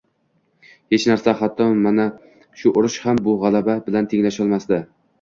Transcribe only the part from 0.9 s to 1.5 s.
Hech narsa